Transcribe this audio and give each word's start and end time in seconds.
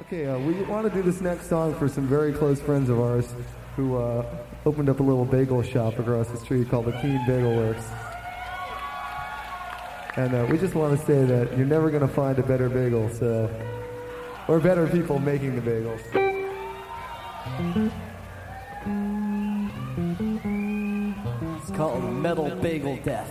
Okay, 0.00 0.26
uh, 0.26 0.36
we 0.38 0.54
want 0.62 0.88
to 0.88 0.92
do 0.92 1.02
this 1.02 1.20
next 1.20 1.48
song 1.48 1.72
for 1.76 1.88
some 1.88 2.08
very 2.08 2.32
close 2.32 2.60
friends 2.60 2.90
of 2.90 2.98
ours 2.98 3.32
who 3.76 3.96
uh, 3.96 4.26
opened 4.66 4.88
up 4.88 4.98
a 4.98 5.02
little 5.04 5.24
bagel 5.24 5.62
shop 5.62 5.96
across 6.00 6.26
the 6.28 6.36
street 6.36 6.68
called 6.68 6.86
the 6.86 6.92
Keene 6.92 7.24
Bagel 7.28 7.54
Works. 7.54 7.84
And 10.16 10.34
uh, 10.34 10.48
we 10.50 10.58
just 10.58 10.74
want 10.74 10.98
to 10.98 11.06
say 11.06 11.24
that 11.24 11.56
you're 11.56 11.64
never 11.66 11.90
going 11.90 12.02
to 12.02 12.08
find 12.08 12.36
a 12.40 12.42
better 12.42 12.68
bagel, 12.68 13.08
so 13.08 13.48
or 14.48 14.58
better 14.58 14.88
people 14.88 15.20
making 15.20 15.54
the 15.54 15.62
bagels. 15.62 16.00
It's 21.62 21.70
called 21.70 22.02
Metal 22.14 22.50
Bagel 22.56 22.96
Death. 23.04 23.30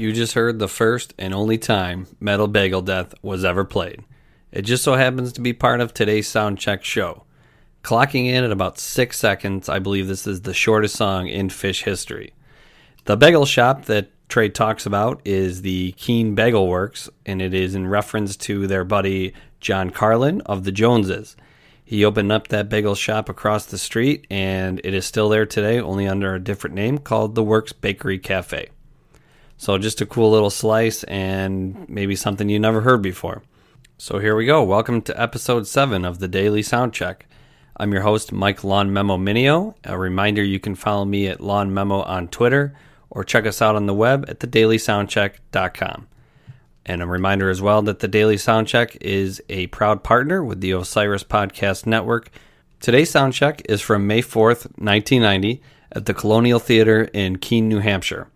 You 0.00 0.14
just 0.14 0.32
heard 0.32 0.58
the 0.58 0.66
first 0.66 1.12
and 1.18 1.34
only 1.34 1.58
time 1.58 2.06
Metal 2.20 2.48
Bagel 2.48 2.80
Death 2.80 3.12
was 3.20 3.44
ever 3.44 3.66
played. 3.66 4.02
It 4.50 4.62
just 4.62 4.82
so 4.82 4.94
happens 4.94 5.30
to 5.34 5.42
be 5.42 5.52
part 5.52 5.82
of 5.82 5.92
today's 5.92 6.26
sound 6.26 6.58
check 6.58 6.82
show. 6.82 7.24
Clocking 7.84 8.24
in 8.24 8.42
at 8.42 8.50
about 8.50 8.78
six 8.78 9.18
seconds, 9.18 9.68
I 9.68 9.78
believe 9.78 10.08
this 10.08 10.26
is 10.26 10.40
the 10.40 10.54
shortest 10.54 10.96
song 10.96 11.28
in 11.28 11.50
Phish 11.50 11.82
history. 11.82 12.32
The 13.04 13.18
bagel 13.18 13.44
shop 13.44 13.84
that 13.84 14.08
Trey 14.30 14.48
talks 14.48 14.86
about 14.86 15.20
is 15.26 15.60
the 15.60 15.92
Keene 15.98 16.34
Bagel 16.34 16.66
Works, 16.66 17.10
and 17.26 17.42
it 17.42 17.52
is 17.52 17.74
in 17.74 17.86
reference 17.86 18.38
to 18.38 18.66
their 18.66 18.84
buddy 18.84 19.34
John 19.60 19.90
Carlin 19.90 20.40
of 20.46 20.64
the 20.64 20.72
Joneses. 20.72 21.36
He 21.84 22.06
opened 22.06 22.32
up 22.32 22.48
that 22.48 22.70
bagel 22.70 22.94
shop 22.94 23.28
across 23.28 23.66
the 23.66 23.76
street, 23.76 24.26
and 24.30 24.80
it 24.82 24.94
is 24.94 25.04
still 25.04 25.28
there 25.28 25.44
today, 25.44 25.78
only 25.78 26.08
under 26.08 26.34
a 26.34 26.42
different 26.42 26.74
name 26.74 26.96
called 26.96 27.34
the 27.34 27.44
Works 27.44 27.74
Bakery 27.74 28.18
Cafe. 28.18 28.70
So 29.60 29.76
just 29.76 30.00
a 30.00 30.06
cool 30.06 30.30
little 30.30 30.48
slice 30.48 31.04
and 31.04 31.86
maybe 31.86 32.16
something 32.16 32.48
you 32.48 32.58
never 32.58 32.80
heard 32.80 33.02
before. 33.02 33.42
So 33.98 34.18
here 34.18 34.34
we 34.34 34.46
go. 34.46 34.62
Welcome 34.64 35.02
to 35.02 35.20
episode 35.20 35.66
7 35.66 36.02
of 36.02 36.18
the 36.18 36.28
Daily 36.28 36.62
Sound 36.62 36.94
Check. 36.94 37.26
I'm 37.76 37.92
your 37.92 38.00
host, 38.00 38.32
Mike 38.32 38.64
Lawn 38.64 38.90
Memo 38.90 39.18
Minio. 39.18 39.74
A 39.84 39.98
reminder 39.98 40.42
you 40.42 40.58
can 40.58 40.74
follow 40.74 41.04
me 41.04 41.26
at 41.26 41.42
Lawn 41.42 41.74
Memo 41.74 42.00
on 42.00 42.28
Twitter 42.28 42.74
or 43.10 43.22
check 43.22 43.44
us 43.44 43.60
out 43.60 43.76
on 43.76 43.84
the 43.84 43.92
web 43.92 44.24
at 44.28 44.40
thedailysoundcheck.com. 44.40 46.08
And 46.86 47.02
a 47.02 47.06
reminder 47.06 47.50
as 47.50 47.60
well 47.60 47.82
that 47.82 47.98
the 47.98 48.08
Daily 48.08 48.36
Soundcheck 48.36 48.96
is 49.02 49.42
a 49.50 49.66
proud 49.66 50.02
partner 50.02 50.42
with 50.42 50.62
the 50.62 50.72
Osiris 50.72 51.22
Podcast 51.22 51.84
Network. 51.84 52.30
Today's 52.80 53.12
soundcheck 53.12 53.60
is 53.68 53.82
from 53.82 54.06
May 54.06 54.22
4th, 54.22 54.64
1990, 54.78 55.60
at 55.92 56.06
the 56.06 56.14
Colonial 56.14 56.60
Theater 56.60 57.10
in 57.12 57.36
Keene, 57.36 57.68
New 57.68 57.80
Hampshire. 57.80 58.28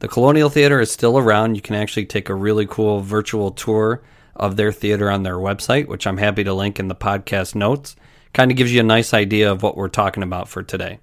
The 0.00 0.08
Colonial 0.08 0.48
Theater 0.48 0.80
is 0.80 0.90
still 0.90 1.18
around. 1.18 1.56
You 1.56 1.60
can 1.60 1.76
actually 1.76 2.06
take 2.06 2.30
a 2.30 2.34
really 2.34 2.66
cool 2.66 3.00
virtual 3.00 3.50
tour 3.50 4.02
of 4.34 4.56
their 4.56 4.72
theater 4.72 5.10
on 5.10 5.24
their 5.24 5.36
website, 5.36 5.88
which 5.88 6.06
I'm 6.06 6.16
happy 6.16 6.42
to 6.42 6.54
link 6.54 6.80
in 6.80 6.88
the 6.88 6.94
podcast 6.94 7.54
notes. 7.54 7.96
Kind 8.32 8.50
of 8.50 8.56
gives 8.56 8.72
you 8.72 8.80
a 8.80 8.84
nice 8.84 9.12
idea 9.12 9.52
of 9.52 9.62
what 9.62 9.76
we're 9.76 9.88
talking 9.88 10.22
about 10.22 10.48
for 10.48 10.62
today. 10.62 11.00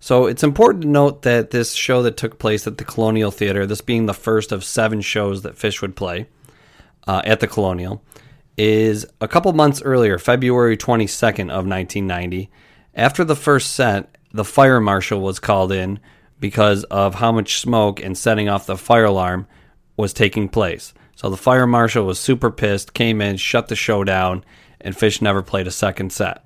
So 0.00 0.24
it's 0.26 0.42
important 0.42 0.82
to 0.82 0.88
note 0.88 1.22
that 1.22 1.50
this 1.50 1.74
show 1.74 2.02
that 2.04 2.16
took 2.16 2.38
place 2.38 2.66
at 2.66 2.78
the 2.78 2.86
Colonial 2.86 3.30
Theater, 3.30 3.66
this 3.66 3.82
being 3.82 4.06
the 4.06 4.14
first 4.14 4.50
of 4.50 4.64
seven 4.64 5.02
shows 5.02 5.42
that 5.42 5.56
Phish 5.56 5.82
would 5.82 5.94
play 5.94 6.26
uh, 7.06 7.20
at 7.26 7.40
the 7.40 7.46
Colonial, 7.46 8.02
is 8.56 9.04
a 9.20 9.28
couple 9.28 9.52
months 9.52 9.82
earlier, 9.82 10.18
February 10.18 10.78
22nd 10.78 11.50
of 11.50 11.66
1990. 11.66 12.50
After 12.94 13.24
the 13.24 13.36
first 13.36 13.74
set, 13.74 14.16
the 14.32 14.44
fire 14.44 14.80
marshal 14.80 15.20
was 15.20 15.38
called 15.38 15.70
in 15.70 16.00
because 16.42 16.82
of 16.84 17.14
how 17.14 17.30
much 17.30 17.60
smoke 17.60 18.02
and 18.02 18.18
setting 18.18 18.48
off 18.48 18.66
the 18.66 18.76
fire 18.76 19.04
alarm 19.04 19.46
was 19.96 20.12
taking 20.12 20.48
place. 20.48 20.92
So 21.14 21.30
the 21.30 21.36
fire 21.36 21.68
marshal 21.68 22.04
was 22.04 22.18
super 22.18 22.50
pissed, 22.50 22.94
came 22.94 23.20
in, 23.20 23.36
shut 23.36 23.68
the 23.68 23.76
show 23.76 24.02
down, 24.02 24.44
and 24.80 24.96
Phish 24.96 25.22
never 25.22 25.40
played 25.40 25.68
a 25.68 25.70
second 25.70 26.12
set. 26.12 26.44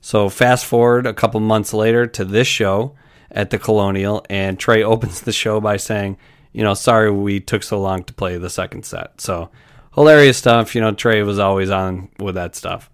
So 0.00 0.28
fast 0.28 0.64
forward 0.64 1.06
a 1.06 1.12
couple 1.12 1.40
months 1.40 1.74
later 1.74 2.06
to 2.06 2.24
this 2.24 2.46
show 2.46 2.94
at 3.32 3.50
the 3.50 3.58
Colonial, 3.58 4.24
and 4.30 4.60
Trey 4.60 4.82
opens 4.84 5.22
the 5.22 5.32
show 5.32 5.60
by 5.60 5.76
saying, 5.76 6.18
you 6.52 6.62
know, 6.62 6.74
sorry 6.74 7.10
we 7.10 7.40
took 7.40 7.64
so 7.64 7.80
long 7.80 8.04
to 8.04 8.14
play 8.14 8.38
the 8.38 8.48
second 8.48 8.84
set. 8.86 9.20
So 9.20 9.50
hilarious 9.92 10.38
stuff. 10.38 10.76
You 10.76 10.82
know, 10.82 10.92
Trey 10.92 11.20
was 11.24 11.40
always 11.40 11.68
on 11.68 12.10
with 12.20 12.36
that 12.36 12.54
stuff. 12.54 12.88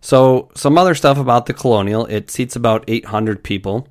So 0.00 0.50
some 0.54 0.78
other 0.78 0.94
stuff 0.94 1.18
about 1.18 1.46
the 1.46 1.52
Colonial. 1.52 2.06
It 2.06 2.30
seats 2.30 2.54
about 2.54 2.84
800 2.86 3.42
people. 3.42 3.88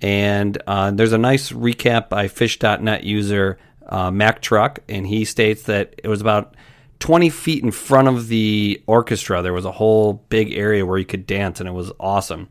And 0.00 0.60
uh, 0.66 0.90
there's 0.90 1.12
a 1.12 1.18
nice 1.18 1.50
recap 1.50 2.08
by 2.08 2.28
Phish.net 2.28 3.04
user 3.04 3.58
uh, 3.88 4.10
Mactruck, 4.10 4.78
and 4.88 5.06
he 5.06 5.24
states 5.24 5.62
that 5.64 5.94
it 6.02 6.08
was 6.08 6.20
about 6.20 6.56
20 7.00 7.30
feet 7.30 7.62
in 7.62 7.70
front 7.70 8.08
of 8.08 8.28
the 8.28 8.82
orchestra. 8.86 9.42
There 9.42 9.52
was 9.52 9.64
a 9.64 9.72
whole 9.72 10.24
big 10.28 10.52
area 10.52 10.86
where 10.86 10.98
you 10.98 11.04
could 11.04 11.26
dance, 11.26 11.60
and 11.60 11.68
it 11.68 11.72
was 11.72 11.92
awesome. 12.00 12.48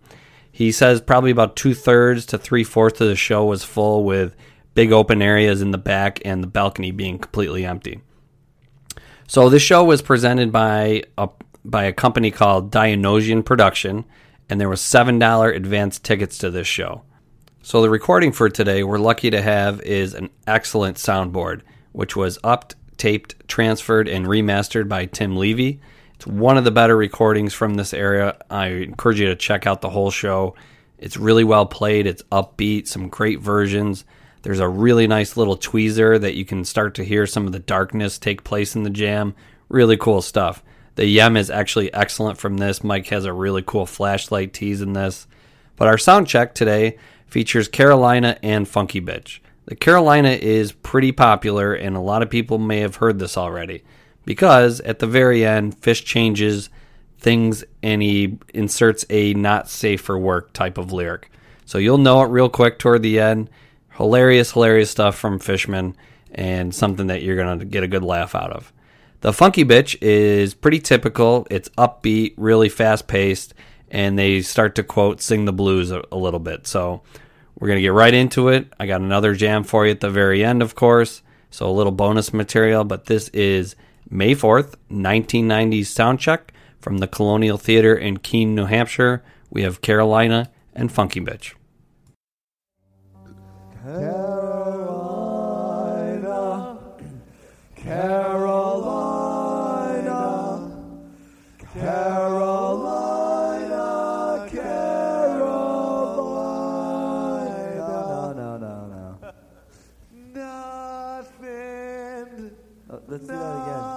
He 0.51 0.71
says 0.71 1.01
probably 1.01 1.31
about 1.31 1.55
two 1.55 1.73
thirds 1.73 2.25
to 2.27 2.37
three 2.37 2.63
fourths 2.63 3.01
of 3.01 3.07
the 3.07 3.15
show 3.15 3.45
was 3.45 3.63
full 3.63 4.03
with 4.03 4.35
big 4.75 4.91
open 4.91 5.21
areas 5.21 5.61
in 5.61 5.71
the 5.71 5.77
back 5.77 6.21
and 6.23 6.43
the 6.43 6.47
balcony 6.47 6.91
being 6.91 7.17
completely 7.17 7.65
empty. 7.65 8.01
So 9.27 9.49
this 9.49 9.63
show 9.63 9.83
was 9.83 10.01
presented 10.01 10.51
by 10.51 11.03
a 11.17 11.29
by 11.65 11.85
a 11.85 11.93
company 11.93 12.29
called 12.29 12.71
Dionysian 12.71 13.41
Production, 13.41 14.05
and 14.49 14.59
there 14.59 14.69
was 14.69 14.81
seven 14.81 15.17
dollar 15.17 15.49
advance 15.51 15.97
tickets 15.97 16.37
to 16.39 16.51
this 16.51 16.67
show. 16.67 17.01
So 17.66 17.81
the 17.81 17.90
recording 17.90 18.34
for 18.34 18.50
today 18.50 18.84
we're 18.84 18.97
lucky 18.97 19.29
to 19.29 19.41
have 19.41 19.79
is 19.84 20.16
an 20.16 20.29
excellent 20.46 20.97
soundboard, 20.97 21.62
which 21.94 22.13
was 22.13 22.38
upped, 22.44 22.75
taped, 22.97 23.47
transferred, 23.47 24.09
and 24.09 24.25
remastered 24.25 24.90
by 24.90 25.06
Tim 25.06 25.38
Levy. 25.38 25.79
It's 26.16 26.28
one 26.28 26.57
of 26.57 26.66
the 26.66 26.72
better 26.72 26.97
recordings 26.97 27.53
from 27.53 27.75
this 27.75 27.94
area. 27.94 28.38
I 28.50 28.68
encourage 28.68 29.22
you 29.22 29.28
to 29.28 29.35
check 29.38 29.66
out 29.66 29.79
the 29.79 29.90
whole 29.90 30.12
show. 30.12 30.56
It's 30.97 31.16
really 31.16 31.46
well 31.46 31.66
played, 31.66 32.06
it's 32.06 32.22
upbeat, 32.23 32.90
some 32.90 33.07
great 33.07 33.40
versions. 33.40 34.03
There's 34.41 34.59
a 34.59 34.68
really 34.68 35.07
nice 35.07 35.38
little 35.38 35.57
tweezer 35.57 36.19
that 36.19 36.35
you 36.35 36.44
can 36.44 36.66
start 36.66 36.96
to 36.96 37.06
hear 37.06 37.25
some 37.25 37.46
of 37.46 37.53
the 37.53 37.59
darkness 37.59 38.19
take 38.19 38.44
place 38.44 38.75
in 38.75 38.84
the 38.84 38.90
jam. 38.90 39.35
Really 39.69 39.96
cool 39.96 40.22
stuff. 40.22 40.62
The 40.96 41.06
Yem 41.06 41.38
is 41.38 41.50
actually 41.50 41.94
excellent 41.94 42.38
from 42.38 42.57
this. 42.57 42.84
Mike 42.84 43.07
has 43.07 43.23
a 43.23 43.31
really 43.31 43.63
cool 43.66 43.85
flashlight 43.85 44.52
tease 44.53 44.81
in 44.81 44.91
this. 44.91 45.28
But 45.78 45.88
our 45.88 45.97
sound 45.97 46.28
check 46.28 46.53
today 46.53 46.97
features 47.33 47.67
Carolina 47.67 48.38
and 48.44 48.67
Funky 48.67 49.01
Bitch. 49.01 49.39
The 49.66 49.75
Carolina 49.75 50.29
is 50.29 50.71
pretty 50.71 51.11
popular, 51.11 51.73
and 51.73 51.95
a 51.95 51.99
lot 51.99 52.21
of 52.21 52.29
people 52.29 52.59
may 52.59 52.81
have 52.81 52.97
heard 52.97 53.17
this 53.17 53.35
already 53.35 53.83
because 54.23 54.79
at 54.81 54.99
the 54.99 55.07
very 55.07 55.43
end, 55.43 55.75
Fish 55.79 56.03
changes 56.03 56.69
things 57.17 57.63
and 57.81 58.03
he 58.03 58.38
inserts 58.53 59.03
a 59.09 59.33
not 59.33 59.67
safe 59.67 60.01
for 60.01 60.16
work 60.16 60.53
type 60.53 60.77
of 60.77 60.93
lyric. 60.93 61.31
So 61.66 61.79
you'll 61.79 61.97
know 61.97 62.22
it 62.22 62.27
real 62.27 62.49
quick 62.49 62.77
toward 62.77 63.01
the 63.01 63.19
end. 63.19 63.49
Hilarious, 63.97 64.51
hilarious 64.51 64.91
stuff 64.91 65.16
from 65.16 65.39
Fishman 65.39 65.97
and 66.33 66.75
something 66.75 67.07
that 67.07 67.23
you're 67.23 67.35
going 67.35 67.57
to 67.57 67.66
get 67.66 67.83
a 67.83 67.88
good 67.88 68.03
laugh 68.03 68.35
out 68.35 68.51
of. 68.51 68.72
The 69.22 69.33
Funky 69.33 69.66
Bitch 69.66 69.97
is 70.03 70.53
pretty 70.53 70.79
typical. 70.79 71.47
It's 71.49 71.69
upbeat, 71.69 72.35
really 72.38 72.69
fast 72.69 73.07
paced, 73.07 73.55
and 73.89 74.19
they 74.19 74.41
start 74.41 74.75
to 74.75 74.83
quote, 74.83 75.19
sing 75.19 75.45
the 75.45 75.53
blues 75.53 75.89
a, 75.89 76.03
a 76.11 76.17
little 76.17 76.39
bit. 76.39 76.67
So 76.67 77.01
we're 77.63 77.68
going 77.68 77.78
to 77.78 77.84
get 77.84 77.94
right 77.94 78.13
into 78.13 78.50
it. 78.50 78.74
I 78.78 78.88
got 78.88 79.00
another 79.00 79.34
jam 79.34 79.63
for 79.63 79.85
you 79.85 79.91
at 79.91 80.01
the 80.01 80.09
very 80.09 80.44
end, 80.44 80.62
of 80.62 80.75
course. 80.75 81.24
So 81.50 81.66
a 81.66 81.72
little 81.72 81.94
bonus 81.94 82.34
material, 82.34 82.84
but 82.84 83.06
this 83.06 83.29
is 83.29 83.78
May 84.09 84.35
4th, 84.35 84.75
1990s 84.91 85.84
soundcheck 85.84 86.50
from 86.81 86.97
the 86.97 87.07
Colonial 87.07 87.57
Theater 87.57 87.96
in 87.96 88.17
Keene, 88.17 88.53
New 88.53 88.66
Hampshire. 88.66 89.23
We 89.49 89.64
have 89.64 89.79
Carolina 89.79 90.52
and 90.73 90.91
Funky 90.91 91.22
Bitch. 91.22 91.53
Carolina, 93.82 94.33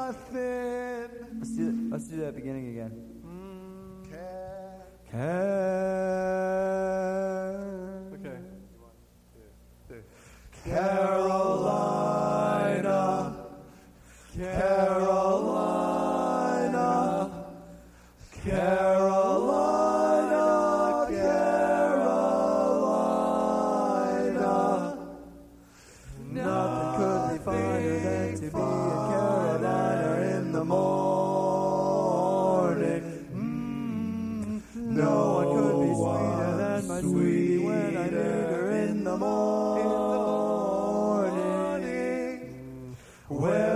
Nothing. 0.07 1.11
Let's 1.41 1.51
do, 1.51 1.89
let's 1.91 2.05
do 2.05 2.17
that 2.19 2.37
beginning 2.37 2.69
again. 2.69 2.93
Okay. 4.07 5.11
Carolina, 5.11 6.07
Carolina, 10.65 11.36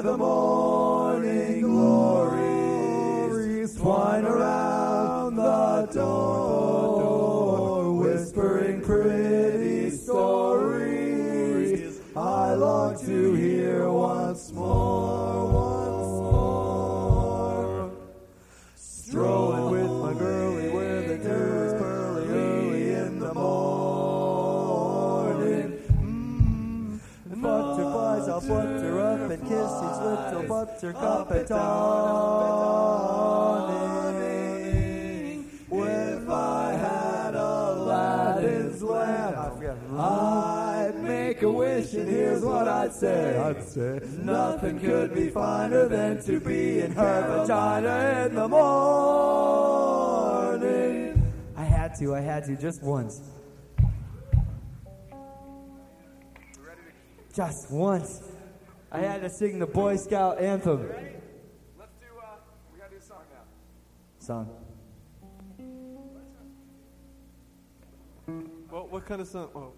Where 0.03 0.17
at 30.85 31.49
dawning. 31.49 32.31
If 35.71 36.29
I 36.29 36.73
had 36.73 37.35
Aladdin's 37.35 38.83
lamp, 38.83 39.37
I'd 39.99 40.95
make 41.03 41.43
a 41.43 41.51
wish, 41.51 41.93
and 41.95 42.09
here's 42.09 42.43
what 42.43 42.67
I'd 42.69 42.95
say. 42.95 43.37
I'd 43.39 43.63
say 43.63 44.01
nothing 44.23 44.81
could 44.81 45.15
be 45.15 45.29
finer 45.29 45.87
than 45.89 46.23
to 46.25 46.41
be 46.41 46.81
in 46.81 46.93
her 46.93 47.41
vagina 47.41 48.27
in 48.27 48.35
the 48.35 48.49
morning. 48.49 49.81
I 51.57 51.65
had 51.65 51.95
to, 51.99 52.15
I 52.15 52.21
had 52.21 52.45
to, 52.45 52.57
just 52.57 52.83
once. 52.83 53.21
Just 57.35 57.71
once. 57.71 58.30
I 58.93 58.99
had 58.99 59.23
to 59.23 59.31
sing 59.31 59.59
the 59.61 59.67
Boy 59.67 59.97
Scout 59.97 60.41
anthem. 60.41 60.89
Let's 61.79 61.93
do, 62.01 62.07
uh, 62.19 62.25
we 62.73 62.79
gotta 62.79 62.91
do 62.91 62.97
a 62.97 63.01
song 63.01 63.23
now. 63.33 63.45
Song. 64.19 64.49
Well, 68.71 68.87
what 68.89 69.07
kind 69.07 69.21
of 69.21 69.29
song? 69.29 69.51
Oh, 69.55 69.73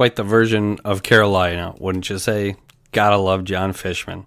Quite 0.00 0.16
the 0.16 0.22
version 0.22 0.78
of 0.82 1.02
Carolina, 1.02 1.74
wouldn't 1.78 2.08
you 2.08 2.16
say? 2.16 2.56
Gotta 2.90 3.18
love 3.18 3.44
Jon 3.44 3.74
Fishman. 3.74 4.24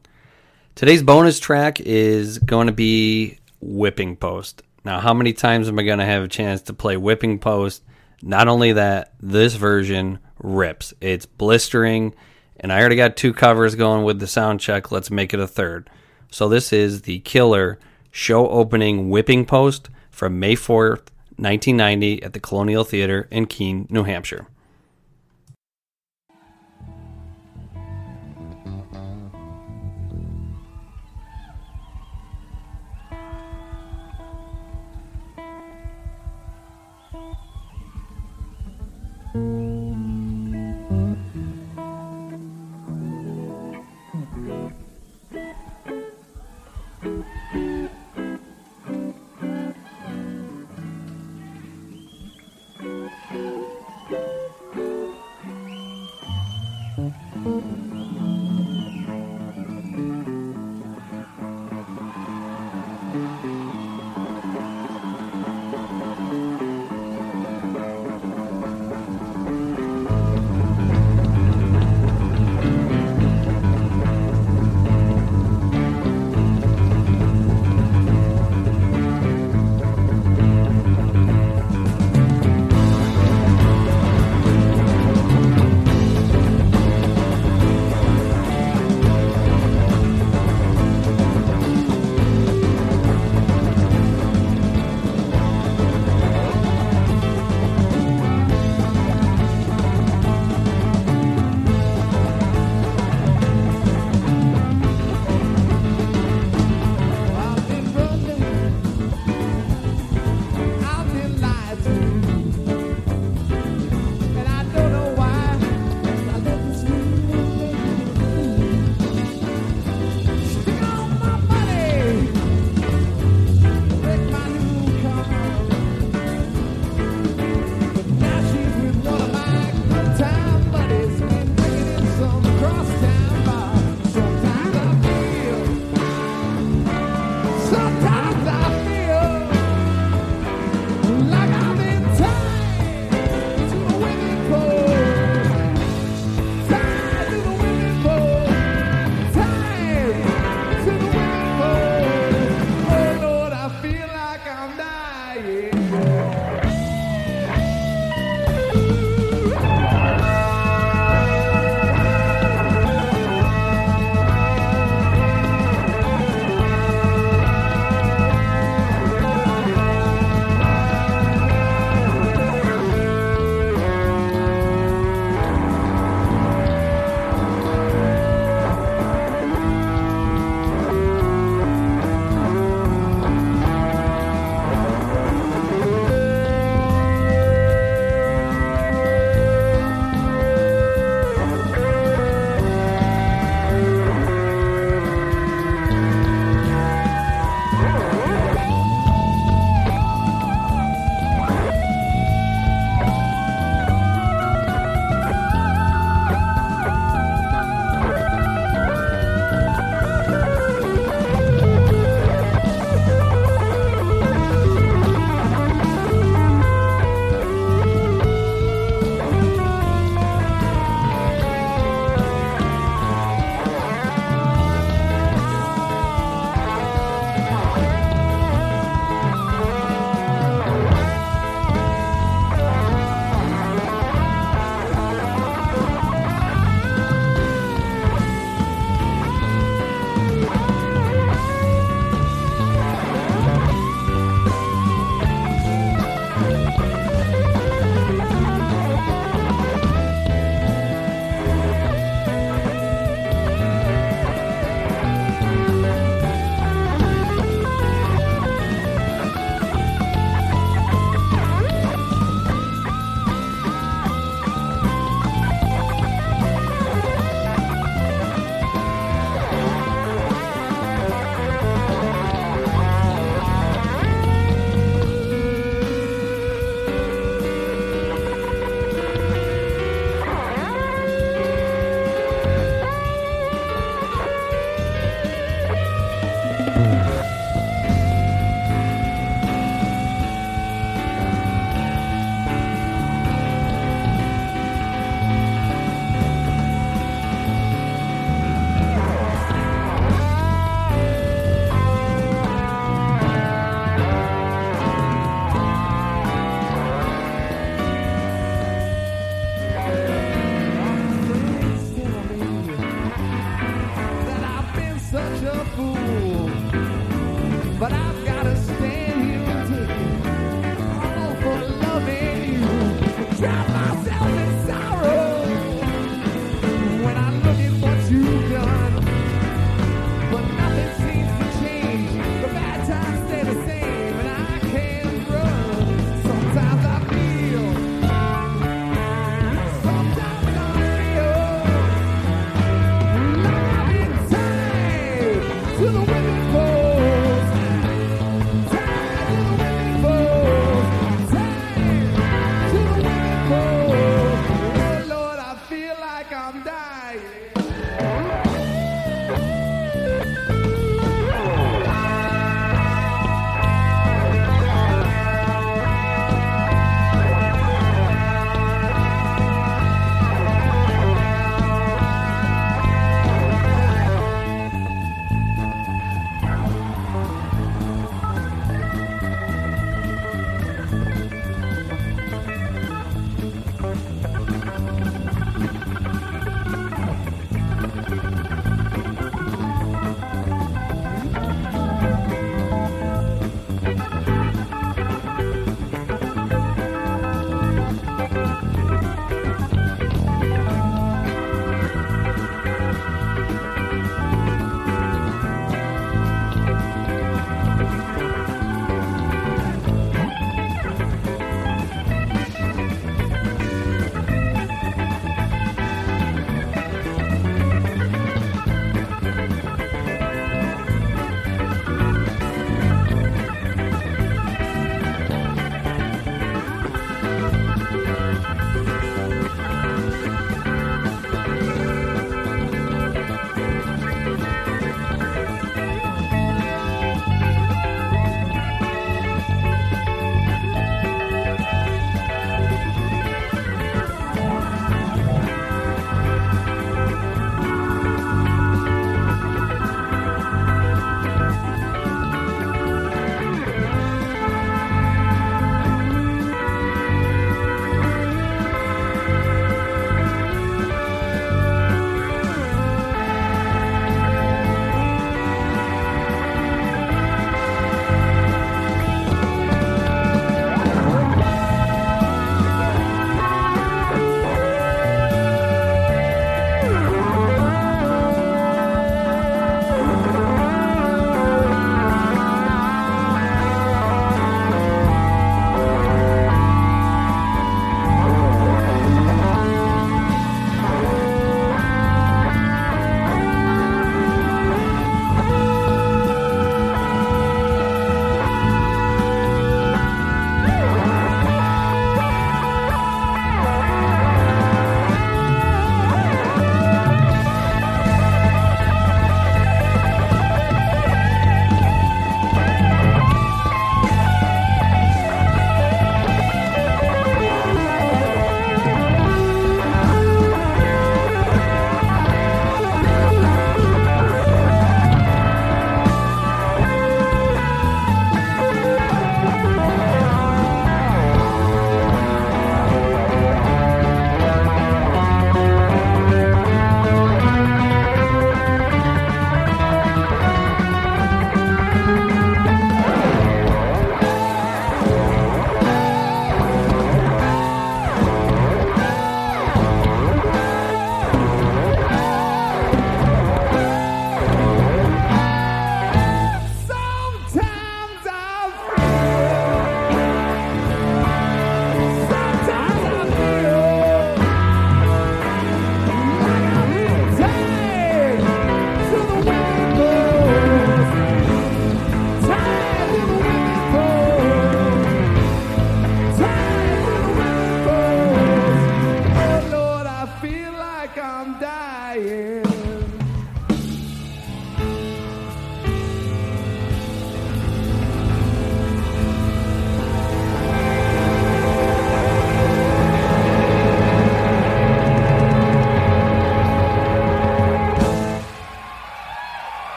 Today's 0.76 1.02
bonus 1.02 1.40
track 1.40 1.80
is 1.80 2.38
going 2.38 2.68
to 2.68 2.74
be 2.74 3.40
Whipping 3.60 4.16
Post. 4.16 4.62
Now, 4.86 5.00
how 5.00 5.16
many 5.16 5.34
times 5.34 5.68
am 5.68 5.80
I 5.80 5.82
going 5.82 5.98
to 5.98 6.06
have 6.06 6.22
a 6.22 6.28
chance 6.28 6.62
to 6.62 6.74
play 6.74 6.96
Whipping 6.96 7.40
Post? 7.40 7.82
Not 8.22 8.48
only 8.48 8.74
that, 8.74 9.14
this 9.20 9.56
version 9.56 10.20
rips. 10.38 10.94
It's 11.02 11.26
blistering, 11.26 12.14
and 12.60 12.72
I 12.72 12.80
already 12.80 12.96
got 12.96 13.18
two 13.18 13.34
covers 13.34 13.74
going 13.74 14.04
with 14.04 14.20
the 14.20 14.28
sound 14.28 14.60
check. 14.60 14.92
Let's 14.92 15.10
make 15.10 15.34
it 15.34 15.40
a 15.40 15.48
third. 15.48 15.90
So, 16.30 16.48
this 16.48 16.72
is 16.72 17.02
the 17.02 17.18
killer 17.22 17.80
show 18.12 18.48
opening 18.48 19.10
Whipping 19.10 19.44
Post 19.44 19.90
from 20.12 20.40
May 20.40 20.54
4th, 20.54 21.10
1990, 21.38 22.22
at 22.22 22.34
the 22.34 22.40
Colonial 22.40 22.84
Theater 22.84 23.28
in 23.32 23.48
Keene, 23.48 23.88
New 23.90 24.04
Hampshire. 24.04 24.46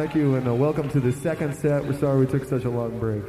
Thank 0.00 0.14
you, 0.14 0.34
and 0.36 0.48
uh, 0.48 0.54
welcome 0.54 0.88
to 0.92 0.98
the 0.98 1.12
second 1.12 1.54
set. 1.54 1.84
We're 1.84 1.92
sorry 1.92 2.20
we 2.20 2.26
took 2.26 2.46
such 2.46 2.64
a 2.64 2.70
long 2.70 2.98
break. 2.98 3.22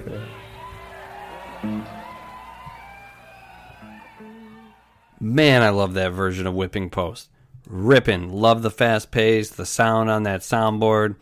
Man, 5.19 5.63
I 5.63 5.69
love 5.69 5.95
that 5.95 6.13
version 6.13 6.47
of 6.47 6.53
Whipping 6.53 6.89
Post. 6.89 7.29
Ripping. 7.67 8.31
Love 8.31 8.61
the 8.61 8.71
fast 8.71 9.11
pace, 9.11 9.49
the 9.49 9.65
sound 9.65 10.09
on 10.09 10.23
that 10.23 10.39
soundboard. 10.39 11.15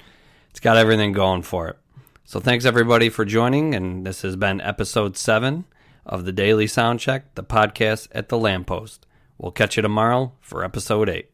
It's 0.52 0.60
got 0.60 0.78
everything 0.78 1.14
going 1.14 1.42
for 1.42 1.68
it. 1.68 1.78
So 2.26 2.40
thanks 2.40 2.64
everybody 2.64 3.10
for 3.10 3.26
joining, 3.26 3.74
and 3.74 4.06
this 4.06 4.22
has 4.22 4.36
been 4.36 4.62
episode 4.62 5.18
seven 5.18 5.66
of 6.06 6.26
the 6.26 6.32
Daily 6.32 6.68
Soundcheck, 6.68 7.24
the 7.34 7.44
podcast 7.44 8.08
at 8.12 8.30
the 8.30 8.38
Lamppost. 8.38 9.08
We'll 9.40 9.52
catch 9.52 9.78
you 9.78 9.82
tomorrow 9.82 10.34
for 10.42 10.64
episode 10.64 11.10
eight. 11.10 11.32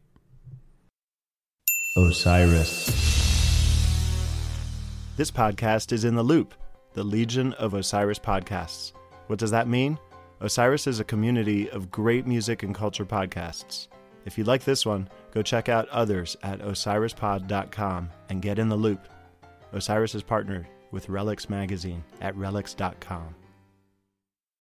Osiris. 1.98 3.15
This 5.16 5.30
podcast 5.30 5.92
is 5.92 6.04
in 6.04 6.14
the 6.14 6.22
loop, 6.22 6.52
the 6.92 7.02
Legion 7.02 7.54
of 7.54 7.72
Osiris 7.72 8.18
podcasts. 8.18 8.92
What 9.28 9.38
does 9.38 9.50
that 9.50 9.66
mean? 9.66 9.98
Osiris 10.40 10.86
is 10.86 11.00
a 11.00 11.04
community 11.04 11.70
of 11.70 11.90
great 11.90 12.26
music 12.26 12.62
and 12.62 12.74
culture 12.74 13.06
podcasts. 13.06 13.88
If 14.26 14.36
you 14.36 14.44
like 14.44 14.64
this 14.64 14.84
one, 14.84 15.08
go 15.32 15.40
check 15.40 15.70
out 15.70 15.88
others 15.88 16.36
at 16.42 16.60
osirispod.com 16.60 18.10
and 18.28 18.42
get 18.42 18.58
in 18.58 18.68
the 18.68 18.76
loop. 18.76 19.08
Osiris 19.72 20.14
is 20.14 20.22
partnered 20.22 20.66
with 20.90 21.06
Relix 21.06 21.48
Magazine 21.48 22.04
at 22.20 22.36
relix.com. 22.36 23.34